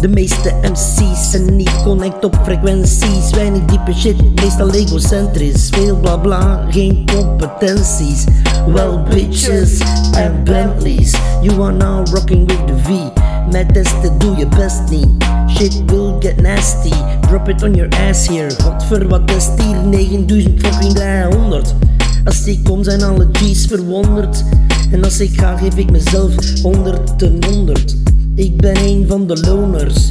[0.00, 3.30] De meeste MC's zijn niet connect op frequenties.
[3.30, 5.68] Weinig diepe shit, meestal egocentrisch.
[5.68, 8.24] Veel bla bla, geen competenties.
[8.66, 9.78] Well, bitches
[10.12, 11.14] en Bentleys.
[11.42, 12.88] You are now rocking with the V.
[13.52, 15.24] Met testen doe je best niet.
[15.48, 16.92] Shit will get nasty.
[17.28, 18.50] Drop it on your ass here.
[18.62, 19.76] Godver, wat is hier?
[19.84, 21.74] 9000 fucking 300.
[22.24, 24.44] Als ik kom zijn alle G's verwonderd.
[24.92, 28.09] En als ik ga geef ik mezelf 100 ten 100.
[28.40, 30.06] Ik ben een van de loners.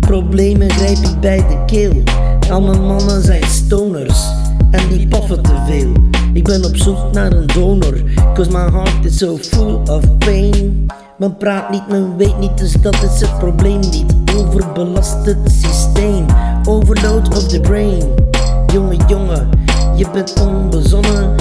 [0.00, 2.02] Problemen grijp ik bij de keel.
[2.50, 4.26] Al mijn mannen zijn stoners.
[4.70, 5.92] En die poffen te veel.
[6.32, 8.02] Ik ben op zoek naar een donor.
[8.34, 10.86] Cause my heart is so full of pain.
[11.18, 14.14] Men praat niet, men weet niet, dus dat is het probleem niet.
[14.36, 16.26] Overbelast het systeem.
[16.68, 18.02] Overload of the brain.
[18.72, 19.48] Jongen, jongen,
[19.96, 21.34] je bent onbezonnen.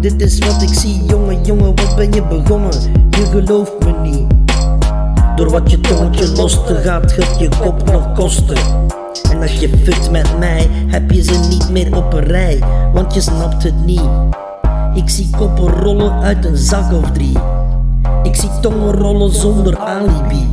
[0.00, 2.72] Dit is wat ik zie, jongen, jongen, wat ben je begonnen?
[3.10, 4.45] Je gelooft me niet.
[5.36, 8.56] Door wat je tongetje lost, dan gaat het je kop nog kosten.
[9.30, 13.14] En als je fuckt met mij, heb je ze niet meer op een rij, want
[13.14, 14.08] je snapt het niet.
[14.94, 17.38] Ik zie koppen rollen uit een zak of drie.
[18.22, 20.48] Ik zie tongen rollen zonder alibi.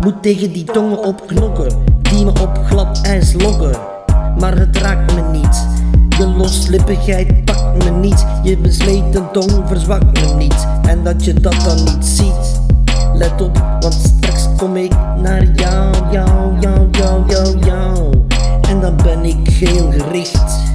[0.00, 1.68] Moet tegen die tongen opknokken,
[2.02, 3.76] die me op glad ijs lokken.
[4.38, 5.66] Maar het raakt me niet.
[6.18, 8.26] Je loslippigheid pakt me niet.
[8.42, 10.66] Je besleten tong verzwakt me niet.
[10.86, 12.53] En dat je dat dan niet ziet.
[13.14, 18.12] Let op, want straks kom ik naar jou, jou, jou, jou, jou, jou.
[18.68, 20.72] En dan ben ik geel gericht.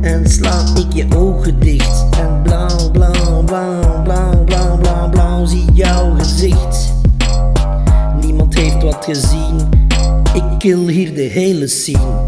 [0.00, 2.04] En sla ik je ogen dicht.
[2.20, 6.92] En blauw, blauw, blauw, blauw, blauw, blauw, blauw, zie jouw gezicht.
[8.20, 9.68] Niemand heeft wat gezien.
[10.34, 12.26] Ik kill hier de hele scene.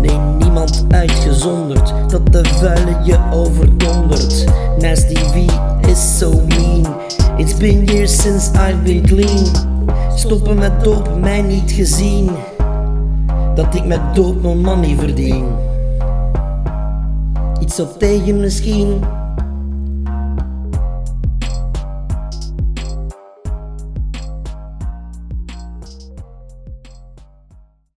[0.00, 1.92] Nee, niemand uitgezonderd.
[2.08, 4.44] Dat de vuile je overdondert.
[4.78, 5.36] Nasty V
[5.88, 6.86] is so mean.
[7.40, 9.46] It's been years since I've been clean.
[10.16, 12.30] Stoppen met doop, mij niet gezien.
[13.54, 15.46] Dat ik met doop mijn money verdien.
[17.60, 19.00] Iets op tegen misschien.